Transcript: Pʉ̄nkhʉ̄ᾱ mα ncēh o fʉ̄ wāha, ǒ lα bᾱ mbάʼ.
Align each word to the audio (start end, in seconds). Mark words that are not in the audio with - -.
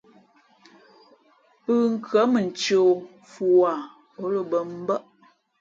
Pʉ̄nkhʉ̄ᾱ 1.63 2.21
mα 2.31 2.39
ncēh 2.47 2.81
o 2.91 2.93
fʉ̄ 3.31 3.49
wāha, 3.59 3.83
ǒ 4.21 4.23
lα 4.33 4.41
bᾱ 4.51 4.59
mbάʼ. 4.81 5.01